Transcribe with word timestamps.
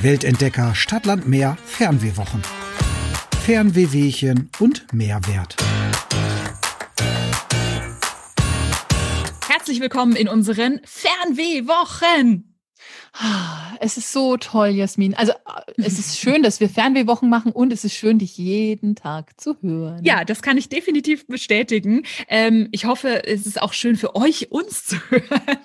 Die 0.00 0.06
Weltentdecker 0.06 0.74
Stadtland 0.74 1.28
Meer 1.28 1.58
Fernwehwochen. 1.66 2.42
Fernwehwehchen 3.44 4.50
und 4.58 4.86
Mehrwert. 4.94 5.56
Herzlich 9.46 9.80
willkommen 9.80 10.16
in 10.16 10.28
unseren 10.28 10.80
Fernwehwochen. 10.84 12.56
Es 13.80 13.98
ist 13.98 14.12
so 14.12 14.36
toll, 14.36 14.68
Jasmin. 14.68 15.14
Also 15.14 15.32
es 15.76 15.98
ist 15.98 16.18
schön, 16.18 16.42
dass 16.42 16.60
wir 16.60 16.70
Fernwehwochen 16.70 17.28
machen 17.28 17.52
und 17.52 17.72
es 17.72 17.84
ist 17.84 17.94
schön, 17.94 18.18
dich 18.18 18.38
jeden 18.38 18.94
Tag 18.94 19.38
zu 19.38 19.56
hören. 19.60 20.02
Ja, 20.04 20.24
das 20.24 20.40
kann 20.40 20.56
ich 20.56 20.68
definitiv 20.68 21.26
bestätigen. 21.26 22.04
Ähm, 22.28 22.68
ich 22.72 22.86
hoffe, 22.86 23.26
es 23.26 23.46
ist 23.46 23.60
auch 23.60 23.74
schön 23.74 23.96
für 23.96 24.16
euch, 24.16 24.50
uns 24.50 24.84
zu 24.86 24.96
hören. 25.10 25.58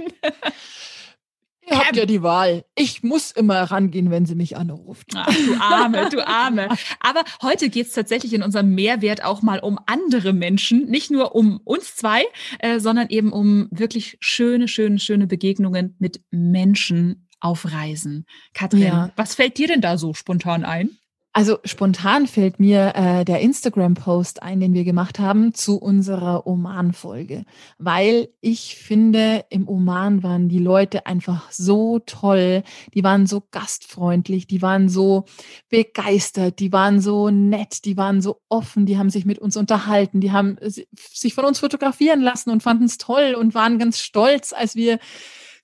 Ihr 1.86 1.90
habt 1.90 1.98
ja 1.98 2.06
die 2.08 2.24
Wahl. 2.24 2.66
Ich 2.76 3.04
muss 3.04 3.32
immer 3.32 3.62
rangehen, 3.62 4.10
wenn 4.10 4.26
sie 4.26 4.34
mich 4.34 4.58
anruft. 4.58 5.10
Ach, 5.14 5.28
du 5.28 5.54
Arme, 5.62 6.10
du 6.10 6.28
Arme. 6.28 6.70
Aber 7.00 7.24
heute 7.44 7.70
geht 7.70 7.86
es 7.86 7.94
tatsächlich 7.94 8.34
in 8.34 8.42
unserem 8.42 8.74
Mehrwert 8.74 9.24
auch 9.24 9.44
mal 9.44 9.60
um 9.60 9.78
andere 9.86 10.34
Menschen. 10.34 10.90
Nicht 10.90 11.12
nur 11.12 11.36
um 11.36 11.60
uns 11.64 11.96
zwei, 11.96 12.24
äh, 12.58 12.80
sondern 12.80 13.10
eben 13.10 13.32
um 13.32 13.68
wirklich 13.70 14.18
schöne, 14.20 14.68
schöne, 14.68 14.98
schöne 14.98 15.28
Begegnungen 15.28 15.96
mit 16.00 16.22
Menschen 16.32 17.28
auf 17.40 17.72
Reisen. 17.72 18.26
Katrin, 18.56 18.82
ja. 18.82 19.12
was 19.16 19.36
fällt 19.36 19.60
dir 19.60 19.68
denn 19.68 19.82
da 19.82 20.00
so 20.00 20.16
spontan 20.16 20.66
ein? 20.66 20.98
Also 21.38 21.58
spontan 21.66 22.28
fällt 22.28 22.62
mir 22.62 22.94
äh, 22.96 23.26
der 23.26 23.42
Instagram-Post 23.42 24.42
ein, 24.42 24.62
den 24.62 24.74
wir 24.74 24.86
gemacht 24.86 25.20
haben 25.20 25.54
zu 25.54 25.78
unserer 25.78 26.48
Oman-Folge, 26.48 27.44
weil 27.78 28.30
ich 28.40 28.78
finde, 28.78 29.44
im 29.50 29.68
Oman 29.68 30.24
waren 30.24 30.48
die 30.48 30.60
Leute 30.60 31.08
einfach 31.08 31.52
so 31.52 32.00
toll, 32.00 32.64
die 32.94 33.04
waren 33.04 33.28
so 33.28 33.44
gastfreundlich, 33.52 34.48
die 34.48 34.62
waren 34.62 34.88
so 34.88 35.26
begeistert, 35.68 36.60
die 36.60 36.72
waren 36.72 37.02
so 37.02 37.30
nett, 37.30 37.84
die 37.84 37.98
waren 37.98 38.22
so 38.22 38.40
offen, 38.48 38.86
die 38.86 38.98
haben 38.98 39.10
sich 39.10 39.26
mit 39.26 39.38
uns 39.38 39.58
unterhalten, 39.58 40.22
die 40.22 40.32
haben 40.32 40.56
sich 40.62 41.34
von 41.34 41.44
uns 41.44 41.60
fotografieren 41.60 42.22
lassen 42.22 42.50
und 42.50 42.64
fanden 42.64 42.86
es 42.86 42.98
toll 42.98 43.36
und 43.38 43.54
waren 43.54 43.78
ganz 43.78 44.00
stolz, 44.00 44.54
als 44.54 44.78
wir 44.78 45.00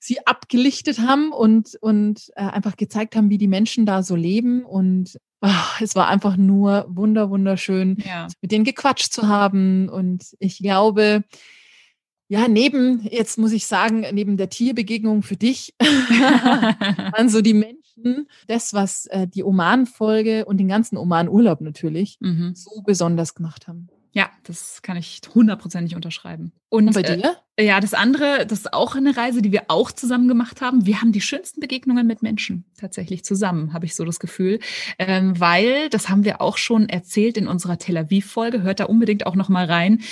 sie 0.00 0.26
abgelichtet 0.26 0.98
haben 0.98 1.32
und, 1.32 1.78
und 1.80 2.30
äh, 2.36 2.42
einfach 2.42 2.76
gezeigt 2.76 3.16
haben, 3.16 3.30
wie 3.30 3.38
die 3.38 3.48
Menschen 3.48 3.86
da 3.86 4.02
so 4.02 4.16
leben. 4.16 4.66
Und 4.66 5.16
es 5.80 5.94
war 5.94 6.08
einfach 6.08 6.36
nur 6.36 6.86
wunder, 6.88 7.30
wunderschön, 7.30 7.96
ja. 8.04 8.28
mit 8.40 8.52
denen 8.52 8.64
gequatscht 8.64 9.12
zu 9.12 9.28
haben. 9.28 9.88
Und 9.88 10.36
ich 10.38 10.58
glaube, 10.58 11.24
ja, 12.28 12.48
neben, 12.48 13.06
jetzt 13.10 13.38
muss 13.38 13.52
ich 13.52 13.66
sagen, 13.66 14.06
neben 14.12 14.36
der 14.36 14.48
Tierbegegnung 14.48 15.22
für 15.22 15.36
dich, 15.36 15.74
waren 15.80 17.28
so 17.28 17.42
die 17.42 17.54
Menschen, 17.54 18.28
das, 18.46 18.72
was 18.72 19.06
äh, 19.06 19.26
die 19.26 19.44
Oman-Folge 19.44 20.44
und 20.44 20.58
den 20.58 20.68
ganzen 20.68 20.96
Oman-Urlaub 20.96 21.60
natürlich 21.60 22.18
mhm. 22.20 22.54
so 22.54 22.82
besonders 22.82 23.34
gemacht 23.34 23.68
haben. 23.68 23.88
Ja, 24.14 24.30
das 24.44 24.82
kann 24.82 24.98
ich 24.98 25.20
hundertprozentig 25.34 25.96
unterschreiben. 25.96 26.52
Und, 26.68 26.88
Und 26.88 26.94
bei 26.94 27.02
dir? 27.02 27.36
Äh, 27.56 27.66
ja, 27.66 27.80
das 27.80 27.94
andere, 27.94 28.46
das 28.46 28.60
ist 28.60 28.72
auch 28.74 28.94
eine 28.94 29.16
Reise, 29.16 29.40
die 29.40 29.52
wir 29.52 29.64
auch 29.68 29.90
zusammen 29.90 30.28
gemacht 30.28 30.60
haben. 30.60 30.84
Wir 30.84 31.00
haben 31.00 31.12
die 31.12 31.22
schönsten 31.22 31.60
Begegnungen 31.60 32.06
mit 32.06 32.22
Menschen 32.22 32.64
tatsächlich 32.78 33.24
zusammen, 33.24 33.72
habe 33.72 33.86
ich 33.86 33.94
so 33.94 34.04
das 34.04 34.20
Gefühl. 34.20 34.58
Ähm, 34.98 35.40
weil, 35.40 35.88
das 35.88 36.10
haben 36.10 36.24
wir 36.24 36.42
auch 36.42 36.58
schon 36.58 36.90
erzählt 36.90 37.38
in 37.38 37.48
unserer 37.48 37.78
Tel 37.78 37.96
Aviv-Folge, 37.96 38.62
hört 38.62 38.80
da 38.80 38.84
unbedingt 38.84 39.26
auch 39.26 39.34
nochmal 39.34 39.64
rein. 39.64 40.02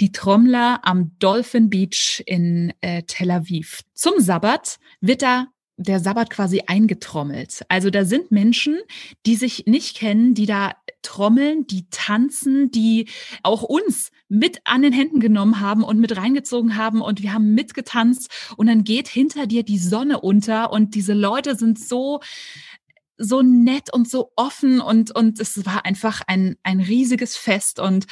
Die 0.00 0.12
Trommler 0.12 0.80
am 0.84 1.16
Dolphin 1.18 1.68
Beach 1.68 2.22
in 2.26 2.72
äh, 2.80 3.02
Tel 3.02 3.30
Aviv. 3.30 3.82
Zum 3.92 4.14
Sabbat 4.18 4.78
wird 5.00 5.22
da 5.22 5.48
der 5.76 6.00
Sabbat 6.00 6.30
quasi 6.30 6.62
eingetrommelt. 6.66 7.62
Also 7.68 7.90
da 7.90 8.04
sind 8.04 8.30
Menschen, 8.30 8.78
die 9.26 9.36
sich 9.36 9.64
nicht 9.66 9.96
kennen, 9.96 10.34
die 10.34 10.46
da 10.46 10.72
trommeln, 11.02 11.66
die 11.66 11.88
tanzen, 11.90 12.70
die 12.70 13.08
auch 13.42 13.62
uns 13.62 14.10
mit 14.28 14.60
an 14.64 14.82
den 14.82 14.92
Händen 14.92 15.20
genommen 15.20 15.60
haben 15.60 15.82
und 15.82 15.98
mit 15.98 16.16
reingezogen 16.16 16.76
haben 16.76 17.00
und 17.00 17.22
wir 17.22 17.32
haben 17.32 17.54
mitgetanzt 17.54 18.30
und 18.56 18.66
dann 18.68 18.84
geht 18.84 19.08
hinter 19.08 19.46
dir 19.46 19.62
die 19.64 19.78
Sonne 19.78 20.20
unter 20.20 20.72
und 20.72 20.94
diese 20.94 21.14
Leute 21.14 21.56
sind 21.56 21.78
so 21.78 22.20
so 23.18 23.42
nett 23.42 23.92
und 23.92 24.08
so 24.08 24.32
offen 24.36 24.80
und 24.80 25.14
und 25.14 25.38
es 25.38 25.64
war 25.66 25.84
einfach 25.84 26.22
ein 26.26 26.56
ein 26.62 26.80
riesiges 26.80 27.36
Fest 27.36 27.78
und 27.78 28.06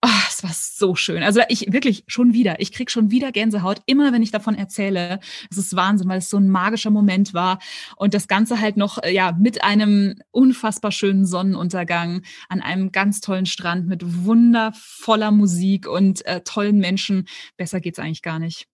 Oh, 0.00 0.08
es 0.28 0.44
war 0.44 0.52
so 0.52 0.94
schön. 0.94 1.24
Also 1.24 1.40
ich 1.48 1.72
wirklich 1.72 2.04
schon 2.06 2.32
wieder, 2.32 2.60
ich 2.60 2.70
krieg 2.70 2.88
schon 2.88 3.10
wieder 3.10 3.32
Gänsehaut, 3.32 3.82
immer 3.86 4.12
wenn 4.12 4.22
ich 4.22 4.30
davon 4.30 4.54
erzähle. 4.54 5.18
Es 5.50 5.58
ist 5.58 5.74
Wahnsinn, 5.74 6.08
weil 6.08 6.18
es 6.18 6.30
so 6.30 6.36
ein 6.36 6.48
magischer 6.48 6.90
Moment 6.90 7.34
war 7.34 7.58
und 7.96 8.14
das 8.14 8.28
Ganze 8.28 8.60
halt 8.60 8.76
noch 8.76 9.02
äh, 9.02 9.12
ja 9.12 9.32
mit 9.32 9.64
einem 9.64 10.14
unfassbar 10.30 10.92
schönen 10.92 11.26
Sonnenuntergang 11.26 12.22
an 12.48 12.62
einem 12.62 12.92
ganz 12.92 13.20
tollen 13.20 13.46
Strand 13.46 13.88
mit 13.88 14.24
wundervoller 14.24 15.32
Musik 15.32 15.88
und 15.88 16.24
äh, 16.26 16.42
tollen 16.42 16.78
Menschen. 16.78 17.26
Besser 17.56 17.80
geht's 17.80 17.98
eigentlich 17.98 18.22
gar 18.22 18.38
nicht. 18.38 18.66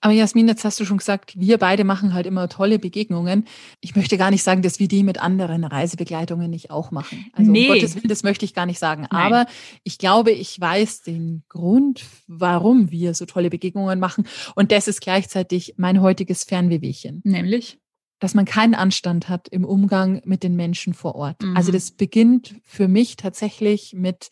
Aber 0.00 0.12
Jasmin, 0.12 0.48
jetzt 0.48 0.64
hast 0.64 0.78
du 0.80 0.84
schon 0.84 0.98
gesagt, 0.98 1.34
wir 1.36 1.58
beide 1.58 1.84
machen 1.84 2.14
halt 2.14 2.26
immer 2.26 2.48
tolle 2.48 2.78
Begegnungen. 2.78 3.44
Ich 3.80 3.96
möchte 3.96 4.16
gar 4.18 4.30
nicht 4.30 4.42
sagen, 4.42 4.62
dass 4.62 4.78
wir 4.78 4.88
die 4.88 5.02
mit 5.02 5.20
anderen 5.20 5.64
Reisebegleitungen 5.64 6.50
nicht 6.50 6.70
auch 6.70 6.90
machen. 6.90 7.26
Also 7.32 7.50
nee. 7.50 7.68
um 7.68 7.74
Gottes 7.74 7.94
Willen, 7.96 8.08
das 8.08 8.22
möchte 8.22 8.44
ich 8.44 8.54
gar 8.54 8.66
nicht 8.66 8.78
sagen. 8.78 9.06
Nein. 9.10 9.32
Aber 9.32 9.46
ich 9.82 9.98
glaube, 9.98 10.30
ich 10.32 10.60
weiß 10.60 11.02
den 11.02 11.42
Grund, 11.48 12.04
warum 12.26 12.90
wir 12.90 13.14
so 13.14 13.26
tolle 13.26 13.50
Begegnungen 13.50 14.00
machen. 14.00 14.26
Und 14.54 14.72
das 14.72 14.88
ist 14.88 15.00
gleichzeitig 15.00 15.74
mein 15.76 16.00
heutiges 16.00 16.44
Fernwehwehchen. 16.44 17.20
Nämlich? 17.24 17.78
Dass 18.18 18.34
man 18.34 18.44
keinen 18.46 18.74
Anstand 18.74 19.28
hat 19.28 19.48
im 19.48 19.64
Umgang 19.64 20.22
mit 20.24 20.42
den 20.42 20.56
Menschen 20.56 20.94
vor 20.94 21.14
Ort. 21.14 21.42
Mhm. 21.42 21.56
Also 21.56 21.72
das 21.72 21.90
beginnt 21.90 22.54
für 22.64 22.88
mich 22.88 23.16
tatsächlich 23.16 23.92
mit 23.94 24.30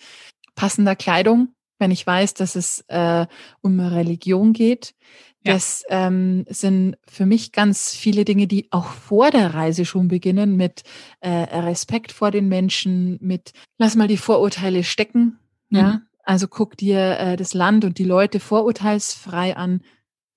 passender 0.54 0.96
Kleidung, 0.96 1.48
wenn 1.84 1.90
ich 1.90 2.06
weiß, 2.06 2.32
dass 2.32 2.56
es 2.56 2.82
äh, 2.88 3.26
um 3.60 3.78
Religion 3.78 4.54
geht, 4.54 4.94
das 5.42 5.84
ähm, 5.90 6.46
sind 6.48 6.96
für 7.06 7.26
mich 7.26 7.52
ganz 7.52 7.94
viele 7.94 8.24
Dinge, 8.24 8.46
die 8.46 8.68
auch 8.70 8.86
vor 8.86 9.30
der 9.30 9.52
Reise 9.52 9.84
schon 9.84 10.08
beginnen 10.08 10.56
mit 10.56 10.84
äh, 11.20 11.28
Respekt 11.28 12.12
vor 12.12 12.30
den 12.30 12.48
Menschen, 12.48 13.18
mit 13.20 13.52
lass 13.76 13.96
mal 13.96 14.08
die 14.08 14.16
Vorurteile 14.16 14.82
stecken. 14.82 15.38
Mhm. 15.68 15.78
Ja, 15.78 16.00
also 16.22 16.48
guck 16.48 16.78
dir 16.78 17.18
äh, 17.18 17.36
das 17.36 17.52
Land 17.52 17.84
und 17.84 17.98
die 17.98 18.04
Leute 18.04 18.40
vorurteilsfrei 18.40 19.54
an. 19.54 19.82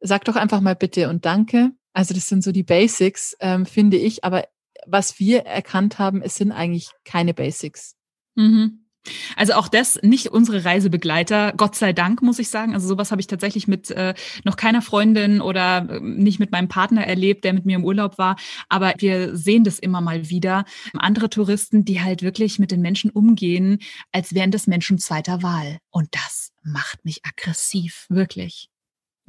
Sag 0.01 0.25
doch 0.25 0.35
einfach 0.35 0.59
mal 0.59 0.75
bitte 0.75 1.07
und 1.07 1.23
danke. 1.23 1.71
Also 1.93 2.13
das 2.13 2.27
sind 2.27 2.43
so 2.43 2.51
die 2.51 2.63
Basics, 2.63 3.37
ähm, 3.39 3.65
finde 3.65 3.95
ich. 3.95 4.25
Aber 4.25 4.43
was 4.85 5.17
wir 5.17 5.45
erkannt 5.45 5.97
haben, 5.97 6.21
es 6.21 6.35
sind 6.35 6.51
eigentlich 6.51 6.91
keine 7.05 7.33
Basics. 7.33 7.95
Mhm. 8.35 8.86
Also 9.35 9.53
auch 9.53 9.67
das 9.67 9.99
nicht 10.01 10.27
unsere 10.27 10.65
Reisebegleiter, 10.65 11.53
Gott 11.55 11.75
sei 11.75 11.93
Dank, 11.93 12.21
muss 12.21 12.39
ich 12.39 12.49
sagen. 12.49 12.73
Also 12.73 12.87
sowas 12.87 13.11
habe 13.11 13.21
ich 13.21 13.27
tatsächlich 13.27 13.67
mit 13.67 13.91
äh, 13.91 14.13
noch 14.43 14.55
keiner 14.55 14.81
Freundin 14.81 15.41
oder 15.41 15.87
äh, 15.89 15.99
nicht 15.99 16.39
mit 16.39 16.51
meinem 16.51 16.67
Partner 16.67 17.05
erlebt, 17.05 17.43
der 17.43 17.53
mit 17.53 17.65
mir 17.65 17.75
im 17.75 17.85
Urlaub 17.85 18.17
war. 18.17 18.35
Aber 18.69 18.93
wir 18.97 19.35
sehen 19.35 19.63
das 19.63 19.79
immer 19.79 20.01
mal 20.01 20.29
wieder. 20.29 20.65
Andere 20.93 21.29
Touristen, 21.29 21.85
die 21.85 22.01
halt 22.01 22.21
wirklich 22.21 22.59
mit 22.59 22.71
den 22.71 22.81
Menschen 22.81 23.11
umgehen, 23.11 23.79
als 24.11 24.33
wären 24.33 24.51
das 24.51 24.67
Menschen 24.67 24.99
zweiter 24.99 25.43
Wahl. 25.43 25.77
Und 25.89 26.09
das 26.11 26.51
macht 26.63 27.05
mich 27.05 27.25
aggressiv, 27.25 28.05
wirklich. 28.09 28.69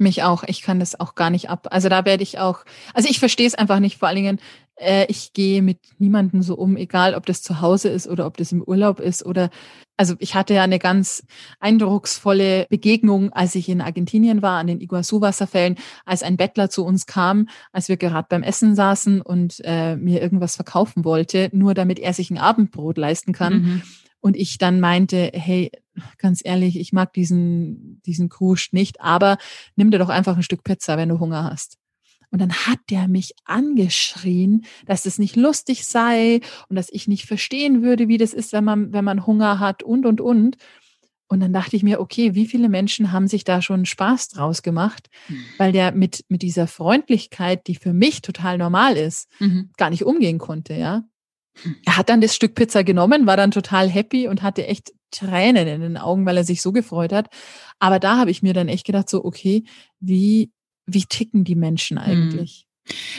Mich 0.01 0.23
auch. 0.23 0.43
Ich 0.43 0.61
kann 0.61 0.79
das 0.79 0.97
auch 0.97 1.13
gar 1.13 1.29
nicht 1.29 1.49
ab. 1.49 1.67
Also 1.71 1.89
da 1.89 2.05
werde 2.05 2.23
ich 2.23 2.39
auch, 2.39 2.63
also 2.93 3.09
ich 3.09 3.19
verstehe 3.19 3.47
es 3.47 3.55
einfach 3.55 3.79
nicht. 3.79 3.97
Vor 3.97 4.07
allen 4.07 4.15
Dingen, 4.15 4.39
äh, 4.79 5.05
ich 5.07 5.33
gehe 5.33 5.61
mit 5.61 5.79
niemandem 5.97 6.41
so 6.41 6.55
um, 6.55 6.77
egal 6.77 7.15
ob 7.15 7.25
das 7.25 7.41
zu 7.41 7.61
Hause 7.61 7.89
ist 7.89 8.07
oder 8.07 8.25
ob 8.25 8.37
das 8.37 8.51
im 8.51 8.63
Urlaub 8.63 8.99
ist 8.99 9.25
oder, 9.25 9.49
also 9.97 10.15
ich 10.19 10.35
hatte 10.35 10.53
ja 10.53 10.63
eine 10.63 10.79
ganz 10.79 11.23
eindrucksvolle 11.59 12.65
Begegnung, 12.69 13.31
als 13.33 13.55
ich 13.55 13.69
in 13.69 13.81
Argentinien 13.81 14.41
war, 14.41 14.59
an 14.59 14.67
den 14.67 14.81
Iguazu-Wasserfällen, 14.81 15.75
als 16.05 16.23
ein 16.23 16.37
Bettler 16.37 16.69
zu 16.69 16.85
uns 16.85 17.05
kam, 17.05 17.49
als 17.71 17.89
wir 17.89 17.97
gerade 17.97 18.27
beim 18.29 18.43
Essen 18.43 18.75
saßen 18.75 19.21
und 19.21 19.61
äh, 19.63 19.95
mir 19.95 20.21
irgendwas 20.21 20.55
verkaufen 20.55 21.03
wollte, 21.03 21.49
nur 21.51 21.73
damit 21.73 21.99
er 21.99 22.13
sich 22.13 22.31
ein 22.31 22.37
Abendbrot 22.37 22.97
leisten 22.97 23.33
kann. 23.33 23.53
Mhm. 23.53 23.81
Und 24.21 24.35
ich 24.35 24.57
dann 24.57 24.81
meinte, 24.81 25.31
hey, 25.33 25.71
ganz 26.17 26.41
ehrlich, 26.43 26.77
ich 26.77 26.91
mag 26.91 27.13
diesen, 27.13 28.01
diesen 28.05 28.27
Kruscht 28.27 28.73
nicht, 28.73 28.99
aber 28.99 29.37
nimm 29.75 29.91
dir 29.91 29.99
doch 29.99 30.09
einfach 30.09 30.35
ein 30.35 30.43
Stück 30.43 30.63
Pizza, 30.63 30.97
wenn 30.97 31.09
du 31.09 31.19
Hunger 31.19 31.45
hast. 31.45 31.78
Und 32.31 32.39
dann 32.39 32.51
hat 32.51 32.79
der 32.89 33.07
mich 33.07 33.33
angeschrien, 33.45 34.65
dass 34.85 35.05
es 35.05 35.17
nicht 35.17 35.35
lustig 35.35 35.85
sei 35.85 36.41
und 36.67 36.75
dass 36.75 36.89
ich 36.91 37.07
nicht 37.07 37.25
verstehen 37.25 37.81
würde, 37.81 38.07
wie 38.07 38.17
das 38.17 38.33
ist, 38.33 38.53
wenn 38.53 38.63
man, 38.63 38.93
wenn 38.93 39.05
man 39.05 39.25
Hunger 39.25 39.59
hat 39.59 39.81
und, 39.83 40.05
und, 40.05 40.21
und. 40.21 40.57
Und 41.27 41.41
dann 41.41 41.53
dachte 41.53 41.75
ich 41.75 41.83
mir, 41.83 41.99
okay, 41.99 42.33
wie 42.33 42.47
viele 42.47 42.69
Menschen 42.69 43.11
haben 43.11 43.27
sich 43.27 43.43
da 43.43 43.61
schon 43.61 43.85
Spaß 43.85 44.29
draus 44.29 44.63
gemacht, 44.63 45.09
mhm. 45.27 45.43
weil 45.57 45.71
der 45.71 45.91
mit, 45.91 46.25
mit 46.27 46.41
dieser 46.41 46.67
Freundlichkeit, 46.67 47.67
die 47.67 47.75
für 47.75 47.93
mich 47.93 48.21
total 48.21 48.57
normal 48.57 48.97
ist, 48.97 49.27
mhm. 49.39 49.69
gar 49.77 49.91
nicht 49.91 50.05
umgehen 50.05 50.39
konnte, 50.39 50.73
ja. 50.73 51.03
Er 51.85 51.97
hat 51.97 52.09
dann 52.09 52.21
das 52.21 52.35
Stück 52.35 52.55
Pizza 52.55 52.83
genommen, 52.83 53.27
war 53.27 53.35
dann 53.35 53.51
total 53.51 53.89
happy 53.89 54.27
und 54.27 54.41
hatte 54.41 54.65
echt 54.65 54.93
Tränen 55.11 55.67
in 55.67 55.81
den 55.81 55.97
Augen, 55.97 56.25
weil 56.25 56.37
er 56.37 56.43
sich 56.43 56.61
so 56.61 56.71
gefreut 56.71 57.11
hat. 57.11 57.27
Aber 57.79 57.99
da 57.99 58.17
habe 58.17 58.31
ich 58.31 58.41
mir 58.41 58.53
dann 58.53 58.69
echt 58.69 58.85
gedacht, 58.85 59.09
so, 59.09 59.25
okay, 59.25 59.63
wie, 59.99 60.51
wie 60.93 61.05
ticken 61.05 61.43
die 61.43 61.55
Menschen 61.55 61.97
hm. 61.97 62.05
eigentlich? 62.05 62.65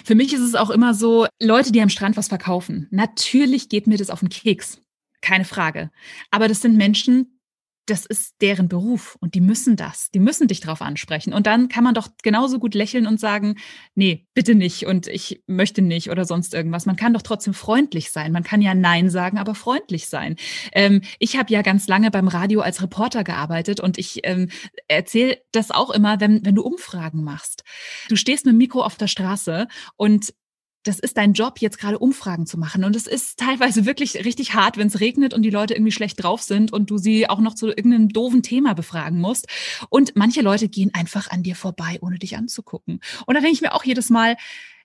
Für 0.04 0.14
mich 0.14 0.32
ist 0.32 0.40
es 0.40 0.54
auch 0.54 0.70
immer 0.70 0.94
so, 0.94 1.26
Leute, 1.40 1.72
die 1.72 1.80
am 1.80 1.88
Strand 1.88 2.16
was 2.16 2.28
verkaufen. 2.28 2.88
Natürlich 2.90 3.68
geht 3.68 3.86
mir 3.86 3.98
das 3.98 4.10
auf 4.10 4.20
den 4.20 4.28
Keks. 4.28 4.80
Keine 5.20 5.44
Frage. 5.44 5.90
Aber 6.30 6.48
das 6.48 6.60
sind 6.60 6.76
Menschen, 6.76 7.39
das 7.86 8.06
ist 8.06 8.34
deren 8.40 8.68
Beruf 8.68 9.16
und 9.20 9.34
die 9.34 9.40
müssen 9.40 9.76
das. 9.76 10.10
Die 10.10 10.20
müssen 10.20 10.48
dich 10.48 10.60
drauf 10.60 10.80
ansprechen. 10.80 11.32
Und 11.32 11.46
dann 11.46 11.68
kann 11.68 11.84
man 11.84 11.94
doch 11.94 12.08
genauso 12.22 12.58
gut 12.58 12.74
lächeln 12.74 13.06
und 13.06 13.18
sagen, 13.18 13.56
nee, 13.94 14.26
bitte 14.34 14.54
nicht 14.54 14.86
und 14.86 15.06
ich 15.08 15.42
möchte 15.46 15.82
nicht 15.82 16.10
oder 16.10 16.24
sonst 16.24 16.54
irgendwas. 16.54 16.86
Man 16.86 16.96
kann 16.96 17.12
doch 17.12 17.22
trotzdem 17.22 17.54
freundlich 17.54 18.10
sein. 18.10 18.32
Man 18.32 18.44
kann 18.44 18.62
ja 18.62 18.74
Nein 18.74 19.10
sagen, 19.10 19.38
aber 19.38 19.54
freundlich 19.54 20.06
sein. 20.06 20.36
Ähm, 20.72 21.02
ich 21.18 21.36
habe 21.36 21.52
ja 21.52 21.62
ganz 21.62 21.88
lange 21.88 22.10
beim 22.10 22.28
Radio 22.28 22.60
als 22.60 22.82
Reporter 22.82 23.24
gearbeitet 23.24 23.80
und 23.80 23.98
ich 23.98 24.20
ähm, 24.24 24.48
erzähle 24.88 25.38
das 25.52 25.70
auch 25.70 25.90
immer, 25.90 26.20
wenn, 26.20 26.44
wenn 26.44 26.54
du 26.54 26.62
Umfragen 26.62 27.24
machst. 27.24 27.64
Du 28.08 28.16
stehst 28.16 28.46
mit 28.46 28.52
dem 28.52 28.58
Mikro 28.58 28.82
auf 28.82 28.96
der 28.96 29.08
Straße 29.08 29.66
und 29.96 30.32
das 30.82 30.98
ist 30.98 31.16
dein 31.16 31.34
Job, 31.34 31.58
jetzt 31.58 31.78
gerade 31.78 31.98
Umfragen 31.98 32.46
zu 32.46 32.58
machen. 32.58 32.84
Und 32.84 32.96
es 32.96 33.06
ist 33.06 33.38
teilweise 33.38 33.84
wirklich 33.84 34.24
richtig 34.24 34.54
hart, 34.54 34.78
wenn 34.78 34.86
es 34.86 35.00
regnet 35.00 35.34
und 35.34 35.42
die 35.42 35.50
Leute 35.50 35.74
irgendwie 35.74 35.92
schlecht 35.92 36.22
drauf 36.22 36.42
sind 36.42 36.72
und 36.72 36.90
du 36.90 36.96
sie 36.96 37.28
auch 37.28 37.40
noch 37.40 37.54
zu 37.54 37.68
irgendeinem 37.68 38.08
doofen 38.08 38.42
Thema 38.42 38.74
befragen 38.74 39.20
musst. 39.20 39.46
Und 39.90 40.16
manche 40.16 40.40
Leute 40.40 40.68
gehen 40.68 40.92
einfach 40.94 41.30
an 41.30 41.42
dir 41.42 41.54
vorbei, 41.54 41.98
ohne 42.00 42.18
dich 42.18 42.36
anzugucken. 42.36 43.00
Und 43.26 43.34
da 43.34 43.40
denke 43.40 43.54
ich 43.54 43.60
mir 43.60 43.74
auch 43.74 43.84
jedes 43.84 44.08
Mal, 44.08 44.36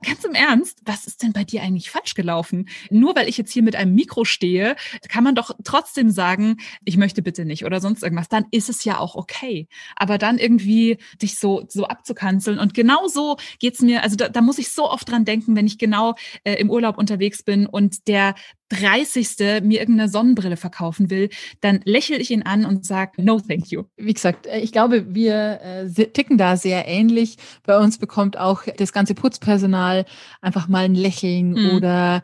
Ganz 0.06 0.24
im 0.24 0.36
Ernst, 0.36 0.82
was 0.86 1.08
ist 1.08 1.24
denn 1.24 1.34
bei 1.34 1.44
dir 1.44 1.64
eigentlich 1.64 1.90
falsch 1.90 2.14
gelaufen? 2.14 2.70
Nur 2.92 3.16
weil 3.16 3.28
ich 3.28 3.38
jetzt 3.38 3.52
hier 3.52 3.64
mit 3.64 3.76
einem 3.76 3.96
Mikro 3.96 4.24
stehe, 4.24 4.76
kann 5.10 5.24
man 5.24 5.34
doch 5.34 5.52
trotzdem 5.64 6.12
sagen, 6.12 6.58
ich 6.84 6.98
möchte 6.98 7.24
bitte 7.24 7.44
nicht 7.44 7.66
oder 7.66 7.82
sonst 7.82 8.04
irgendwas. 8.04 8.30
Dann 8.30 8.46
ist 8.52 8.70
es 8.70 8.84
ja 8.84 9.00
auch 9.00 9.16
okay. 9.16 9.68
Aber 9.96 10.18
dann 10.18 10.38
irgendwie 10.38 10.98
dich 11.22 11.40
so, 11.40 11.66
so 11.68 11.86
abzukanzeln. 11.86 12.60
Und 12.60 12.74
genau 12.74 13.08
so 13.08 13.38
geht's 13.60 13.82
mir, 13.82 14.04
also 14.04 14.16
da, 14.16 14.30
da 14.30 14.42
muss 14.42 14.60
ich 14.60 14.70
so 14.70 14.90
oft 14.90 15.10
dran 15.10 15.26
denken, 15.26 15.56
wenn 15.56 15.66
ich 15.66 15.80
genau 15.80 16.16
äh, 16.44 16.54
im 16.56 16.70
Urlaub 16.70 16.98
unterwegs 16.98 17.42
bin 17.42 17.66
und 17.66 18.08
der 18.08 18.36
30. 18.80 19.64
mir 19.64 19.80
irgendeine 19.80 20.10
Sonnenbrille 20.10 20.58
verkaufen 20.58 21.10
will, 21.10 21.30
dann 21.62 21.82
lächle 21.86 22.18
ich 22.18 22.32
ihn 22.32 22.44
an 22.44 22.66
und 22.66 22.86
sage, 22.86 23.24
no, 23.24 23.40
thank 23.40 23.72
you. 23.72 23.84
Wie 23.98 24.14
gesagt, 24.14 24.48
äh, 24.48 24.60
ich 24.60 24.72
glaube, 24.72 25.14
wir 25.14 25.60
äh, 25.62 26.06
ticken 26.08 26.38
da 26.38 26.58
sehr 26.58 26.88
ähnlich. 26.88 27.38
Bei 27.64 27.78
uns 27.78 27.98
bekommt 27.98 28.38
auch 28.38 28.64
das 28.78 28.94
ganze 28.94 29.16
Putzpersonal 29.16 30.06
einfach 30.42 30.68
mal 30.68 30.86
ein 30.86 30.96
Lächeln 30.96 31.52
mhm. 31.52 31.76
oder 31.76 32.24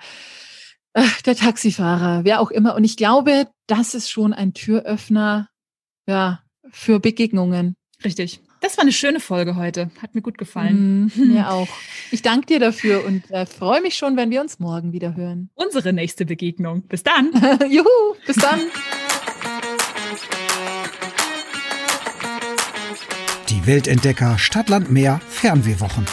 äh, 0.94 1.04
der 1.26 1.36
Taxifahrer, 1.36 2.26
wer 2.26 2.42
auch 2.42 2.52
immer. 2.52 2.76
Und 2.76 2.84
ich 2.84 2.98
glaube, 2.98 3.48
das 3.68 3.94
ist 3.94 4.10
schon 4.10 4.34
ein 4.34 4.54
Türöffner 4.54 5.50
ja, 6.08 6.42
für 6.70 7.00
Begegnungen. 7.00 7.76
Richtig. 8.04 8.42
Das 8.62 8.78
war 8.78 8.84
eine 8.84 8.92
schöne 8.94 9.20
Folge 9.20 9.56
heute. 9.56 9.90
Hat 10.02 10.14
mir 10.16 10.22
gut 10.22 10.38
gefallen. 10.38 11.12
Mm, 11.16 11.34
mir 11.34 11.50
auch. 11.50 11.68
Ich 12.12 12.22
danke 12.22 12.46
dir 12.46 12.60
dafür 12.60 13.04
und 13.04 13.30
äh, 13.32 13.46
freue 13.46 13.82
mich 13.82 13.96
schon, 13.96 14.16
wenn 14.16 14.30
wir 14.30 14.40
uns 14.40 14.60
morgen 14.60 14.94
wieder 14.94 15.16
hören. 15.16 15.50
Unsere 15.56 15.94
nächste 15.94 16.26
Begegnung. 16.26 16.84
Bis 16.84 17.04
dann. 17.04 17.32
Juhu, 17.70 18.16
bis 18.26 18.36
dann. 18.38 18.60
Die 23.50 23.66
Weltentdecker 23.66 24.38
Stadtland 24.38 24.92
Meer 24.92 25.20
Fernwehwochen. 25.28 26.06